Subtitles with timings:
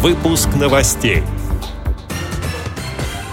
[0.00, 1.24] Выпуск новостей.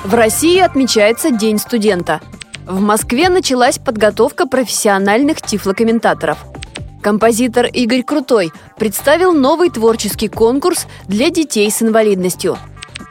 [0.04, 2.22] В России отмечается День студента.
[2.66, 6.40] В Москве началась подготовка профессиональных тифлокомментаторов.
[7.04, 12.58] Композитор Игорь Крутой представил новый творческий конкурс для детей с инвалидностью.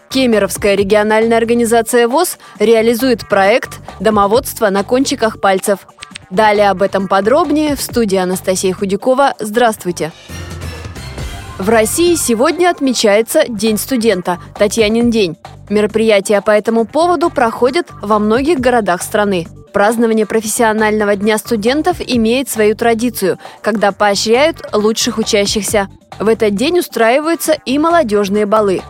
[0.09, 5.87] Кемеровская региональная организация ВОЗ реализует проект «Домоводство на кончиках пальцев».
[6.29, 9.35] Далее об этом подробнее в студии Анастасия Худякова.
[9.39, 10.11] Здравствуйте!
[11.59, 15.37] В России сегодня отмечается День студента, Татьянин день.
[15.71, 19.47] Мероприятия по этому поводу проходят во многих городах страны.
[19.73, 25.89] Празднование профессионального дня студентов имеет свою традицию, когда поощряют лучших учащихся.
[26.19, 28.83] В этот день устраиваются и молодежные балы.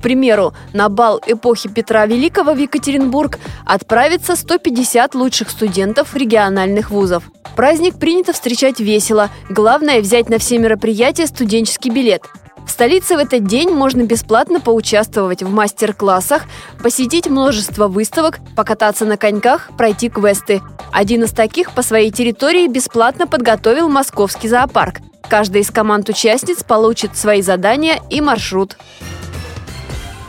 [0.00, 7.24] Примеру, на бал эпохи Петра Великого в Екатеринбург отправится 150 лучших студентов региональных вузов.
[7.54, 9.28] Праздник принято встречать весело.
[9.48, 12.22] Главное– взять на все мероприятия студенческий билет.
[12.66, 16.44] В столице в этот день можно бесплатно поучаствовать в мастер-классах,
[16.82, 20.62] посетить множество выставок, покататься на коньках, пройти квесты.
[20.92, 25.00] Один из таких по своей территории бесплатно подготовил московский зоопарк.
[25.28, 28.76] Каждая из команд участниц получит свои задания и маршрут.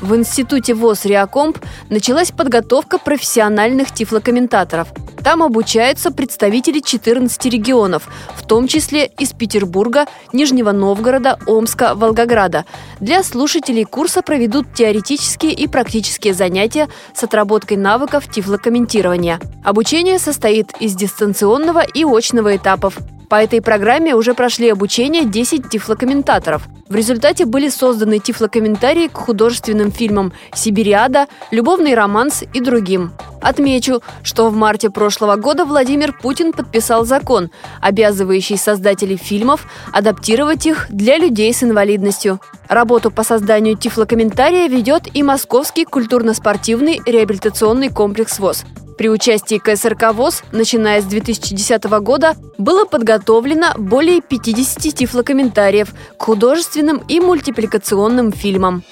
[0.02, 4.88] В Институте ВОЗ «Реакомп» началась подготовка профессиональных тифлокомментаторов.
[5.24, 12.66] Там обучаются представители 14 регионов, в том числе из Петербурга, Нижнего Новгорода, Омска, Волгограда.
[13.00, 19.40] Для слушателей курса проведут теоретические и практические занятия с отработкой навыков тифлокомментирования.
[19.64, 22.98] Обучение состоит из дистанционного и очного этапов.
[23.30, 26.68] По этой программе уже прошли обучение 10 тифлокомментаторов.
[26.92, 33.14] В результате были созданы тифлокомментарии к художественным фильмам «Сибириада», «Любовный романс» и другим.
[33.42, 40.88] Отмечу, что в марте прошлого года Владимир Путин подписал закон, обязывающий создателей фильмов адаптировать их
[40.90, 42.42] для людей с инвалидностью.
[42.68, 48.66] Работу по созданию тифлокомментария ведет и Московский культурно-спортивный реабилитационный комплекс ВОЗ.
[49.02, 57.02] При участии КСРК ВОЗ, начиная с 2010 года, было подготовлено более 50 тифлокомментариев к художественным
[57.08, 58.84] и мультипликационным фильмам.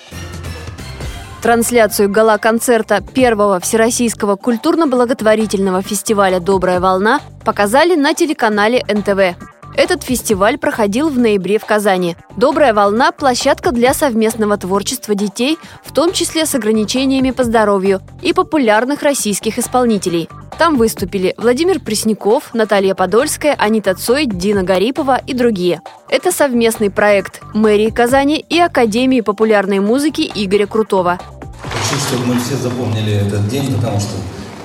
[1.43, 9.37] Трансляцию гала-концерта первого Всероссийского культурно-благотворительного фестиваля «Добрая волна» показали на телеканале НТВ.
[9.75, 12.15] Этот фестиваль проходил в ноябре в Казани.
[12.35, 18.33] «Добрая волна»– площадка для совместного творчества детей, в том числе с ограничениями по здоровью, и
[18.33, 20.29] популярных российских исполнителей.
[20.57, 25.81] Там выступили Владимир Пресняков, Наталья Подольская, Анита Цой, Дина Гарипова и другие.
[26.09, 31.17] Это совместный проект мэрии Казани и Академии популярной музыки Игоря Крутого.
[31.63, 34.11] Хочу, чтобы мы все запомнили этот день, потому что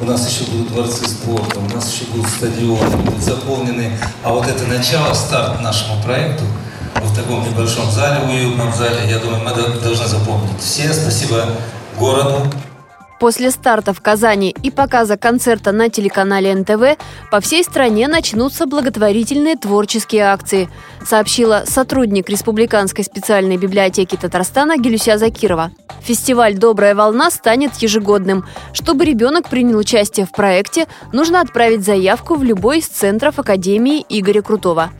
[0.01, 3.97] у нас еще будут дворцы спорта, у нас еще будут стадионы, будут заполнены.
[4.23, 6.45] А вот это начало, старт нашему проекту
[7.03, 10.61] в таком небольшом зале, уютном зале, я думаю, мы должны запомнить.
[10.61, 11.47] Все спасибо
[11.99, 12.47] городу,
[13.25, 16.99] После старта в Казани и показа концерта на телеканале НТВ
[17.31, 20.69] по всей стране начнутся благотворительные творческие акции,
[21.07, 25.71] сообщила сотрудник Республиканской специальной библиотеки Татарстана Гелюся Закирова.
[26.03, 28.45] Фестиваль «Добрая волна» станет ежегодным.
[28.75, 34.43] Чтобы ребенок принял участие в проекте, нужно отправить заявку в любой из центров Академии Игоря
[34.43, 34.91] Крутого.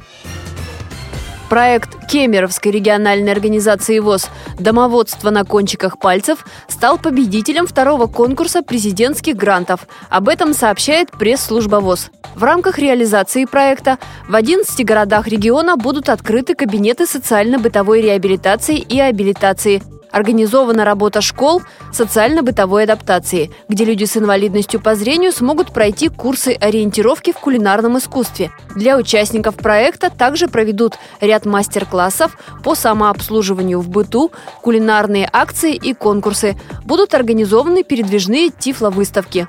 [1.55, 4.29] Проект Кемеровской региональной организации ВОЗ
[4.59, 9.87] «Домоводство на кончиках пальцев» стал победителем второго конкурса президентских грантов.
[10.09, 12.11] Об этом сообщает пресс-служба ВОЗ.
[12.35, 13.99] В рамках реализации проекта
[14.29, 19.81] в 11 городах региона будут открыты кабинеты социально-бытовой реабилитации и абилитации–
[20.15, 27.33] Организована работа школ социально-бытовой адаптации, где люди с инвалидностью по зрению смогут пройти курсы ориентировки
[27.33, 28.53] в кулинарном искусстве.
[28.77, 34.31] Для участников проекта также проведут ряд мастер-классов по самообслуживанию в быту,
[34.63, 36.55] кулинарные акции и конкурсы.
[36.85, 39.49] Будут организованы передвижные тифловыставки.